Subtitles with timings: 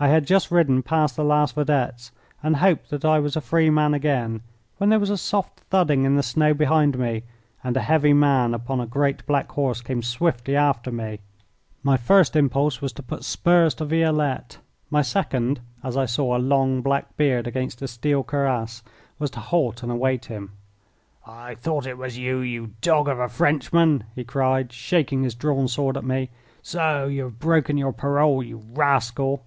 [0.00, 3.68] I had just ridden past the last vedettes and hoped that I was a free
[3.68, 4.42] man again,
[4.76, 7.24] when there was a soft thudding in the snow behind me,
[7.64, 11.18] and a heavy man upon a great black horse came swiftly after me.
[11.82, 14.58] My first impulse was to put spurs to Violette.
[14.88, 18.84] My second, as I saw a long black beard against a steel cuirass,
[19.18, 20.52] was to halt and await him.
[21.26, 25.34] "I thought that it was you, you dog of a Frenchman," he cried, shaking his
[25.34, 26.30] drawn sword at me.
[26.62, 29.44] "So you have broken your parole, you rascal!"